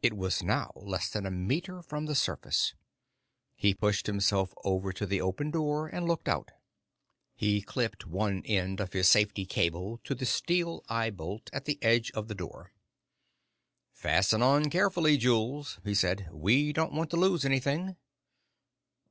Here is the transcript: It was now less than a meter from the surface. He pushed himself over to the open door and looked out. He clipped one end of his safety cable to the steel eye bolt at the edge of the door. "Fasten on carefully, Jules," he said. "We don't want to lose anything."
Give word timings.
It 0.00 0.16
was 0.16 0.42
now 0.42 0.72
less 0.76 1.10
than 1.10 1.26
a 1.26 1.30
meter 1.30 1.82
from 1.82 2.06
the 2.06 2.14
surface. 2.14 2.72
He 3.54 3.74
pushed 3.74 4.06
himself 4.06 4.54
over 4.64 4.94
to 4.94 5.04
the 5.04 5.20
open 5.20 5.50
door 5.50 5.88
and 5.88 6.06
looked 6.08 6.26
out. 6.26 6.52
He 7.34 7.60
clipped 7.60 8.06
one 8.06 8.42
end 8.46 8.80
of 8.80 8.94
his 8.94 9.10
safety 9.10 9.44
cable 9.44 10.00
to 10.04 10.14
the 10.14 10.24
steel 10.24 10.84
eye 10.88 11.10
bolt 11.10 11.50
at 11.52 11.66
the 11.66 11.78
edge 11.82 12.10
of 12.12 12.28
the 12.28 12.34
door. 12.34 12.72
"Fasten 13.92 14.40
on 14.40 14.70
carefully, 14.70 15.18
Jules," 15.18 15.78
he 15.84 15.94
said. 15.94 16.30
"We 16.32 16.72
don't 16.72 16.94
want 16.94 17.10
to 17.10 17.18
lose 17.18 17.44
anything." 17.44 17.96